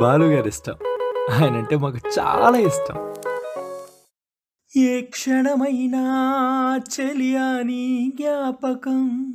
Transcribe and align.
బాలుగారు 0.00 0.48
ఇష్టం. 0.48 0.74
ఆయన 1.30 1.56
అంటే 1.56 1.76
మాకు 1.76 1.98
చాలా 2.18 2.58
ఇష్టం. 2.58 3.14
ఏ 4.76 5.00
క్షణమైనా 5.00 6.06
చెలియాని 6.76 8.12
జ్ఞాపకం 8.16 9.34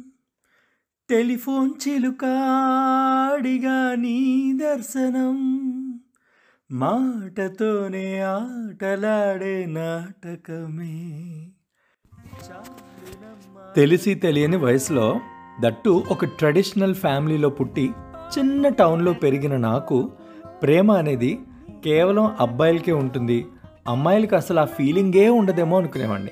టెలిఫోన్ 1.10 1.72
చిలుకాడిగా 1.88 3.96
నీ 3.96 4.60
దర్శనం 4.64 5.62
మాటతోనే 6.72 8.20
ఆటలాడే 8.20 9.66
నాటకమే. 9.66 11.52
తెలిసి 13.76 14.16
తెలియని 14.16 14.58
వయసులో 14.58 15.20
దట్టు 15.62 16.04
ఒక 16.12 16.26
ట్రెడిషనల్ 16.26 16.96
ఫ్యామిలీలో 16.96 17.50
పుట్టి 17.50 17.92
చిన్న 18.34 18.68
టౌన్లో 18.68 19.14
పెరిగిన 19.14 19.58
నాకు 19.58 20.10
ప్రేమ 20.64 20.92
అనేది 20.92 21.40
కేవలం 21.86 22.36
అబ్బాయిలకే 22.40 22.92
ఉంటుంది. 22.92 23.46
అమ్మాయిలకి 23.88 24.36
అసలు 24.36 24.60
ఆ 24.60 24.66
ఫీలింగే 24.66 25.30
ఉండదేమో 25.30 25.78
అనుకునేవాడిని 25.78 26.32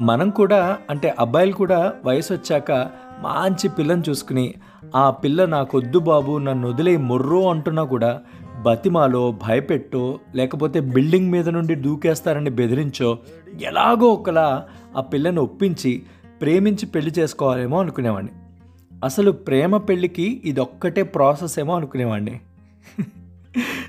మనం 0.00 0.30
కూడా 0.30 0.78
అంటే 0.90 1.14
అబ్బాయిలు 1.18 1.52
కూడా 1.52 1.92
వయసు 2.04 2.32
వచ్చాక 2.32 2.72
మంచి 3.20 3.68
పిల్లని 3.68 4.02
చూసుకుని 4.10 4.54
ఆ 4.94 5.10
పిల్ల 5.10 5.44
నాకొద్దు 5.44 5.98
బాబు 5.98 6.38
నన్ను 6.38 6.68
వదిలే 6.68 6.96
మొర్రో 6.96 7.50
అంటున్నా 7.50 7.84
కూడా 7.84 8.20
బతిమాలో 8.62 9.30
భయపెట్టో 9.30 10.18
లేకపోతే 10.34 10.80
బిల్డింగ్ 10.80 11.32
మీద 11.32 11.48
నుండి 11.48 11.74
దూకేస్తారని 11.74 12.50
బెదిరించో 12.50 13.18
ఎలాగో 13.60 14.08
ఒకలా 14.08 14.64
ఆ 14.96 15.00
పిల్లని 15.00 15.38
ఒప్పించి 15.38 16.02
ప్రేమించి 16.40 16.86
పెళ్ళి 16.86 17.10
చేసుకోవాలేమో 17.18 17.80
అనుకునేవాడిని 17.80 18.32
అసలు 19.04 19.30
ప్రేమ 19.30 19.76
పెళ్ళికి 19.76 20.42
ఇదొక్కటే 20.44 21.02
ప్రాసెస్ 21.02 21.58
ఏమో 21.58 21.76
అనుకునేవాడిని 21.76 22.40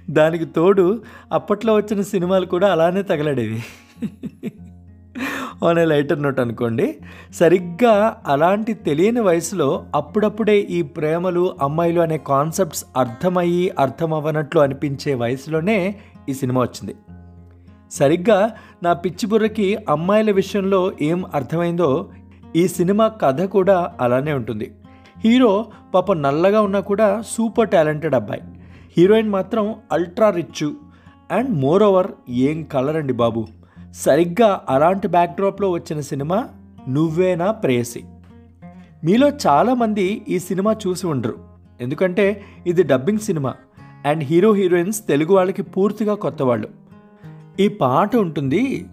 దానికి 0.10 0.46
తోడు 0.46 1.02
అప్పట్లో 1.32 1.76
వచ్చిన 1.76 2.02
సినిమాలు 2.02 2.46
కూడా 2.46 2.72
అలానే 2.72 3.02
తగలడేవి. 3.02 3.64
అనే 5.70 5.86
లైటర్ 5.86 6.24
నోట్ 6.24 6.40
అనుకోండి 6.40 6.98
సరిగ్గా 7.34 8.22
అలాంటి 8.26 8.74
తెలియని 8.74 9.20
వయసులో 9.20 9.86
అప్పుడప్పుడే 9.96 10.60
ఈ 10.60 10.82
ప్రేమలు 10.82 11.56
అమ్మాయిలు 11.62 12.02
అనే 12.02 12.18
కాన్సెప్ట్స్ 12.18 12.86
అర్థమయ్యి 12.98 13.70
అర్థమవ్వనట్లు 13.70 14.62
అనిపించే 14.62 15.14
వయసులోనే 15.14 15.96
ఈ 16.30 16.34
సినిమా 16.34 16.62
వచ్చింది. 16.62 16.96
సరిగ్గా 17.92 18.52
నా 18.84 18.94
పిచ్చి 18.94 19.28
బుర్రకి 19.28 19.78
అమ్మాయిల 19.90 20.32
విషయంలో 20.32 20.92
ఏం 21.02 21.26
అర్థమైందో 21.34 22.10
ఈ 22.56 22.68
సినిమా 22.68 23.08
కథ 23.08 23.42
కూడా 23.42 23.94
అలానే 24.00 24.34
ఉంటుంది. 24.34 24.72
హీరో 25.26 25.66
పాప 25.94 26.14
నల్లగా 26.14 26.62
ఉన్నా 26.62 26.80
కూడా 26.80 27.22
సూపర్ 27.22 27.70
టాలెంటెడ్ 27.70 28.16
అబ్బాయి. 28.16 28.42
హీరోయిన్ 28.98 29.30
మాత్రం 29.30 29.76
ultra 29.92 30.30
rich 30.30 30.74
and 31.32 31.50
more 31.50 31.84
over 31.84 32.12
ఏం 32.30 32.64
కలర్ 32.64 32.96
అండి 32.96 33.14
బాబు. 33.14 33.48
సరిగ్గా 33.94 34.62
అలాంటి 34.70 35.08
బ్యాక్డ్రాప్లో 35.08 35.72
వచ్చిన 35.72 36.00
సినిమా 36.00 36.48
నువ్వేనా 36.90 37.52
ప్రేయసి. 37.52 38.04
మీలో 39.04 39.30
చాలామంది 39.30 40.22
ఈ 40.30 40.40
సినిమా 40.40 40.76
చూసి 40.88 41.08
ఉండరు. 41.08 41.36
ఎందుకంటే 41.82 42.42
ఇది 42.68 42.84
dubbing 42.84 43.20
cinema. 43.20 43.54
And 44.06 44.24
hero 44.24 44.54
heroines 44.54 45.08
Telugu 45.08 45.34
వాళ్ళకి 45.34 45.62
పూర్తిగా 45.62 46.16
కొత్త 46.16 46.42
వాళ్ళు. 46.42 46.68
ఈ 47.60 47.68
పాట 47.68 48.16
ఉంటుంది 48.16 48.86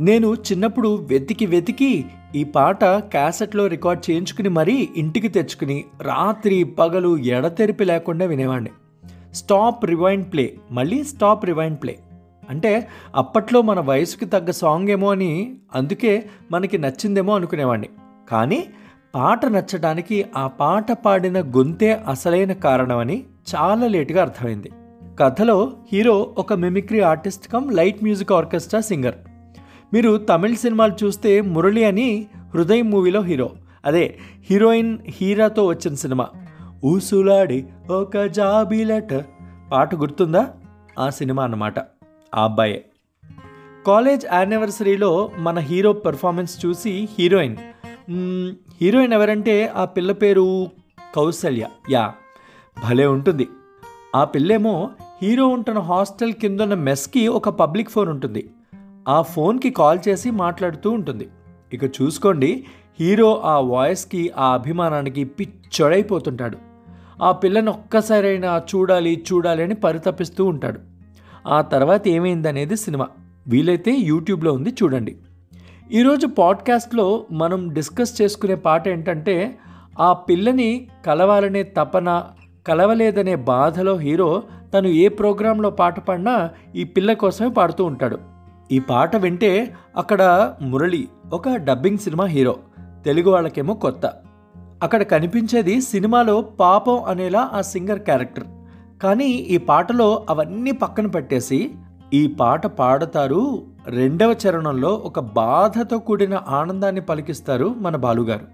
నేను 0.00 0.34
చిన్నప్పుడు 0.34 1.06
వెతికి 1.10 1.46
వెతికి 1.46 2.04
ఈ 2.34 2.44
పాట 2.44 2.84
క్యాసెట్లో 2.84 3.66
రికార్డ్ 3.66 4.10
చేయించుకుని 4.10 4.48
మరీ 4.48 4.88
ఇంటికి 4.96 5.28
తెచ్చుకుని 5.28 5.84
రాత్రి 6.00 6.64
పగలు 6.64 7.16
ఎడతెరిపి 7.16 7.84
లేకుండా 7.84 8.26
వినేవాడిని 8.26 8.70
స్టాప్ 9.34 9.84
రివైండ్ 9.84 10.32
ప్లే. 10.32 10.54
మళ్ళీ 10.70 11.04
స్టాప్ 11.04 11.46
రివైండ్ 11.46 11.82
ప్లే. 11.82 11.98
అంటే 12.50 12.88
అప్పట్లో 13.14 13.62
మన 13.62 13.80
వయసుకి 13.80 14.24
తగ్గ 14.24 14.50
సాంగ్ 14.50 14.88
ఏమో 14.88 15.12
అని 15.12 15.54
అందుకే 15.74 16.26
మనకి 16.50 16.78
నచ్చిందేమో 16.78 17.34
అనుకునేవాడిని 17.34 17.88
కానీ 18.30 18.64
పాట 19.14 19.46
నచ్చడానికి 19.46 20.24
ఆ 20.36 20.46
పాట 20.46 20.92
పాడిన 20.92 21.40
గొంతే 21.40 21.92
అసలైన 21.92 22.52
కారణమని 22.52 23.24
చాలా 23.56 23.86
లేటుగా 23.86 24.22
అర్థమైంది. 24.22 24.70
కథలో 25.20 25.72
హీరో 25.92 26.34
ఒక 26.38 26.52
mimicry 26.52 27.00
artist 27.00 27.48
cum 27.48 27.72
light 27.72 28.02
music 28.02 28.32
orchestra 28.32 28.80
singer. 28.80 29.14
మీరు 29.92 30.16
తమిళ 30.16 30.54
సినిమాలు 30.54 31.04
చూస్తే 31.04 31.40
మురళి 31.40 31.84
అని 31.84 32.26
హృదయం 32.54 32.90
మూవీలో 32.90 33.22
హీరో. 33.22 33.50
అదే 33.84 34.18
హీరోయిన్ 34.50 34.98
హీరాతో 35.06 35.66
వచ్చిన 35.66 35.94
సినిమా. 35.94 36.28
ఊసులాడి 36.84 37.64
ఒక 37.90 38.18
జాబిలట 38.18 39.14
పాట 39.72 39.94
గుర్తుందా? 39.94 40.52
ఆ 40.98 41.10
సినిమా 41.10 41.44
అన్నమాట. 41.44 41.78
ఆ 42.34 42.44
అబ్బాయే. 42.44 42.84
కాలేజ్ 43.86 44.26
యానివర్సరీలో 44.32 45.30
మన 45.38 45.58
హీరో 45.58 45.92
పెర్ఫార్మెన్స్ 45.92 46.66
చూసి 46.66 47.08
హీరోయిన్. 47.18 47.56
హీరోయిన్ 48.80 49.12
ఎవరంటే 49.12 49.66
ఆ 49.66 49.84
పిల్ల 49.84 50.12
పేరు 50.12 50.66
కౌసల్య. 51.14 51.66
యా 51.90 52.14
భలే 52.84 53.06
ఉంటుంది. 53.06 53.48
ఆ 54.16 54.24
పిల్లేమో 54.24 54.90
హీరో 55.22 55.48
ఉంటున్న 55.48 55.78
హాస్టల్ 55.78 56.32
కింద 56.32 56.60
మెస్కి 56.60 57.28
ఒక 57.28 57.48
పబ్లిక్ 57.48 57.90
ఫోన్ 57.90 58.08
ఉంటుంది. 58.08 58.50
ఆ 59.10 59.22
ఫోన్కి 59.22 59.70
కాల్ 59.70 59.98
చేసి 60.08 60.30
మాట్లాడుతూ 60.30 60.90
ఉంటుంది. 60.90 61.28
ఇక 61.72 61.84
చూసుకోండి 61.84 62.50
హీరో 63.00 63.30
ఆ 63.44 63.60
వాయిస్కి 63.60 64.30
ఆ 64.38 64.46
అభిమానానికి 64.54 65.24
పిచ్చొడైపోతుంటాడు. 65.24 66.58
ఆ 67.22 67.32
పిల్లను 67.32 67.70
ఒక్కసారైనా 67.70 68.62
చూడాలి 68.70 69.12
చూడాలి 69.32 69.62
అని 69.62 69.74
పరితపిస్తూ 69.74 70.44
ఉంటాడు. 70.44 70.80
ఆ 71.48 71.60
తర్వాత 71.60 72.08
ఏమైందనేది 72.08 72.76
సినిమా. 72.76 73.06
వీలైతే 73.48 73.92
యూట్యూబ్లో 74.10 74.52
ఉంది 74.52 74.70
చూడండి. 74.70 75.16
ఈరోజు 75.92 76.26
పాడ్కాస్ట్లో 76.26 77.26
మనం 77.32 77.68
డిస్కస్ 77.68 78.22
చేసుకునే 78.22 78.54
పాట 78.54 78.88
ఏంటంటే 78.88 79.58
ఆ 80.00 80.12
పిల్లని 80.12 80.88
కలవాలనే 81.06 81.62
తపన 81.62 82.24
కలవలేదనే 82.66 83.34
బాధలో 83.34 83.96
హీరో 83.96 84.42
తను 84.74 84.88
ఏ 84.88 85.08
ప్రోగ్రాంలో 85.08 85.70
పాట 85.70 86.00
పాడినా 86.00 86.50
ఈ 86.76 86.84
పిల్ల 86.84 87.12
కోసమే 87.12 87.48
పాడుతూ 87.48 87.84
ఉంటాడు. 87.84 88.18
ఈ 88.72 88.78
పాట 88.78 89.16
వింటే 89.16 89.74
అక్కడ 89.96 90.54
మురళి 90.62 91.08
ఒక 91.32 91.48
డబ్బింగ్ 91.48 91.98
సినిమా 91.98 92.24
హీరో 92.24 92.56
తెలుగు 93.04 93.30
వాళ్ళకేమో 93.30 93.74
కొత్త. 93.74 94.12
అక్కడ 94.82 95.02
కనిపించేది 95.02 95.80
సినిమాలో 95.80 96.40
పాపం 96.40 97.04
అనేలా 97.04 97.50
ఆ 97.52 97.60
సింగర్ 97.60 97.98
క్యారెక్టర్. 97.98 98.44
కానీ 99.02 99.26
ఈ 99.26 99.56
పాటలో 99.56 100.26
అవన్నీ 100.30 100.72
పక్కన 100.72 101.06
పెట్టేసి 101.06 101.70
ఈ 102.14 102.26
పాట 102.26 102.66
పాడతారు 102.66 103.62
రెండవ 103.86 104.36
చరణంలో 104.46 104.88
ఒక 104.88 105.20
బాధతో 105.20 105.98
కూడిన 105.98 106.42
ఆనందాన్ని 106.48 107.00
పలికిస్తారు 107.00 107.74
మన 107.78 107.96
బాలుగారు. 107.96 108.46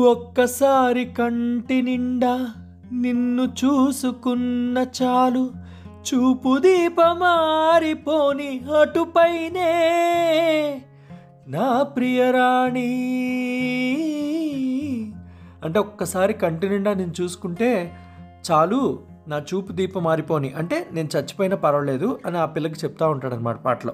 ఒక్కసారి 0.00 1.04
కంటి 1.04 1.82
నిండా 1.82 2.46
నిన్ను 2.92 3.42
చూసుకున్న 3.42 4.86
చాలు 5.02 5.50
చూపు 5.98 6.58
దీపమారిపోని 6.58 8.60
అటుపైనే 8.80 9.72
నా 11.48 11.82
ప్రియరాణి 11.82 12.90
అంటే 15.64 15.78
ఒక్కసారి 15.78 16.32
కంటి 16.32 16.68
నిండా 16.68 16.94
నేను 16.94 17.12
చూసుకుంటే 17.20 17.92
చాలు 18.50 18.98
నా 19.28 19.38
చూపు 19.38 19.72
దీపం 19.72 20.02
మారిపోని. 20.02 20.52
అంటే 20.52 20.88
నేను 20.92 21.08
చచ్చిపోయినా 21.16 21.56
పర్వాలేదు 21.56 22.18
అని 22.26 22.38
ఆ 22.38 22.44
పిల్లకి 22.44 22.74
చెప్తా 22.74 23.08
ఉంటాడనమాట 23.08 23.62
పాటలో. 23.62 23.92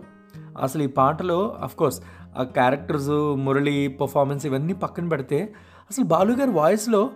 అసలు 0.62 0.82
ఈ 0.82 0.86
పాటలో 0.86 1.56
కోర్స్ 1.78 2.00
ఆ 2.38 2.42
క్యారెక్టర్స్ 2.42 3.36
మురళి 3.36 3.88
పర్ఫార్మెన్స్ 3.88 4.46
ఇవన్నీ 4.46 4.72
పక్కన 4.72 5.08
పెడితే 5.08 5.52
అసలు 5.90 6.04
బాలుగారి 6.04 6.50
వాయిస్లో 6.50 7.10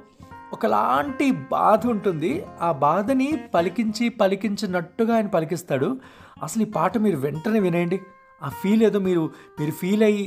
ఒకలాంటి 0.52 1.30
బాధ 1.30 1.86
ఉంటుంది. 1.86 2.44
ఆ 2.60 2.72
బాధని 2.72 3.38
పలికించి 3.54 4.08
పలికించినట్టుగా 4.08 5.14
ఆయన 5.14 5.26
పలికిస్తాడు. 5.26 5.96
అసలు 6.42 6.62
ఈ 6.62 6.70
పాట 6.70 6.98
మీరు 6.98 7.16
వెంటనే 7.16 7.60
వినేయండి. 7.60 8.00
ఆ 8.42 8.48
ఫీల్ 8.48 8.82
ఏదో 8.82 8.98
మీరు 8.98 9.30
మీరు 9.60 9.70
ఫీల్ 9.70 10.02
అయ్యి 10.02 10.24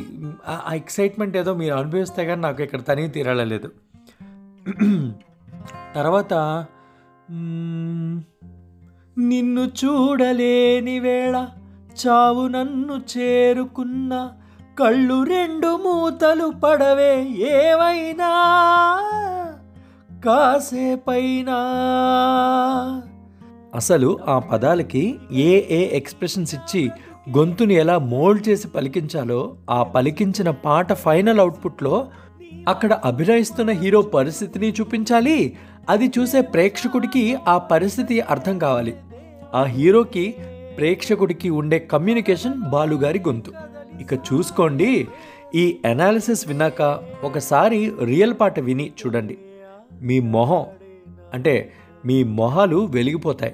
ఆ 0.48 0.74
ఎక్సైట్మెంట్ 0.74 1.38
ఏదో 1.38 1.54
మీరు 1.54 1.74
అనుభవిస్తే 1.74 2.26
కానీ 2.26 2.42
నాకు 2.42 2.64
ఇక్కడ 2.64 2.82
తనివి 2.82 3.08
తీరలేదు 3.08 3.70
తర్వాత 5.96 6.34
నిన్ను 9.18 9.62
చూడలేని 9.62 11.00
వేళ 11.00 11.48
చావు 12.02 12.48
నన్ను 12.48 13.02
చేరుకున్న 13.14 14.32
కళ్ళు 14.80 15.24
రెండు 15.24 15.78
మూతలు 15.78 16.48
పడవే 16.64 17.16
ఏవైనా 17.32 18.32
కాసేపైనా 20.24 21.58
అసలు 23.76 24.20
ఆ 24.28 24.40
పదాలకి 24.40 25.16
ఏ 25.32 25.64
ఏ 25.70 25.98
ఎక్స్ప్రెషన్స్ 25.98 26.56
ఇచ్చి 26.56 26.90
గొంతుని 27.38 27.74
ఎలా 27.74 27.98
మోల్డ్ 27.98 28.50
చేసి 28.50 28.68
పలికించాలో 28.68 29.56
ఆ 29.70 29.84
పలికించిన 29.84 30.50
పాట 30.50 30.94
ఫైనల్ 30.94 31.40
అవుట్పుట్లో 31.40 32.08
అక్కడ 32.68 32.94
అభినయిస్తున్న 32.94 33.72
హీరో 33.72 34.02
పరిస్థితిని 34.02 34.72
చూపించాలి. 34.72 35.58
అది 35.90 36.12
చూసే 36.20 36.42
ప్రేక్షకుడికి 36.42 37.36
ఆ 37.48 37.58
పరిస్థితి 37.58 38.22
అర్థం 38.22 38.60
కావాలి. 38.60 38.96
ఆ 39.54 39.64
హీరోకి 39.64 40.36
ప్రేక్షకుడికి 40.78 41.50
ఉండే 41.50 41.80
కమ్యూనికేషన్ 41.80 42.54
బాలుగారి 42.54 43.20
గొంతు. 43.20 43.52
ఇక 44.02 44.14
చూసుకోండి 44.14 45.08
ఈ 45.56 45.78
అనాలిసిస్ 45.86 46.48
విన్నాక 46.48 47.00
ఒకసారి 47.24 47.92
రియల్ 48.04 48.34
పాట 48.42 48.60
విని 48.60 48.92
చూడండి. 49.06 49.38
మీ 50.02 50.20
మొహం 50.20 50.66
అంటే 51.34 51.72
మీ 52.06 52.24
మొహాలు 52.24 52.78
వెలిగిపోతాయి. 52.78 53.54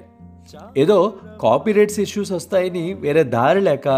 ఏదో 0.76 1.14
కాపీరైట్స్ 1.40 2.00
ఇష్యూస్ 2.00 2.32
వస్తాయని 2.32 2.94
వేరే 2.94 3.24
దారి 3.24 3.60
లేక 3.60 3.88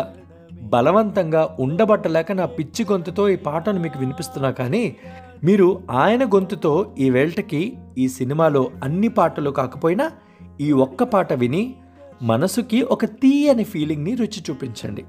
బలవంతంగా 0.62 1.56
ఉండబట్టలేక 1.60 2.32
నా 2.32 2.46
పిచ్చి 2.46 2.86
గొంతుతో 2.92 3.28
ఈ 3.28 3.36
పాటను 3.36 3.80
మీకు 3.80 3.98
వినిపిస్తున్నా 3.98 4.50
కానీ 4.50 4.96
మీరు 5.44 5.80
ఆయన 5.90 6.24
గొంతుతో 6.24 6.94
ఈ 6.98 7.10
వేల్టకి 7.10 7.76
ఈ 7.98 8.08
సినిమాలో 8.08 8.70
అన్ని 8.82 9.08
పాటలు 9.08 9.50
కాకపోయినా 9.50 10.12
ఈ 10.60 10.72
ఒక్క 10.72 11.02
పాట 11.02 11.32
విని 11.32 11.74
మనసుకి 12.22 12.82
ఒక 12.82 13.04
తీయని 13.04 13.64
ఫీలింగ్ని 13.64 14.14
రుచి 14.14 14.40
చూపించండి. 14.50 15.04